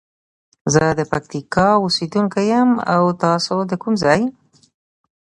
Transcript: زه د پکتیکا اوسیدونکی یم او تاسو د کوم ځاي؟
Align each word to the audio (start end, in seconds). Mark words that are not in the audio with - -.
زه 0.73 0.83
د 0.99 1.01
پکتیکا 1.11 1.67
اوسیدونکی 1.83 2.43
یم 2.51 2.69
او 2.95 3.03
تاسو 3.23 3.55
د 3.69 3.71
کوم 3.81 3.93
ځاي؟ 4.03 4.21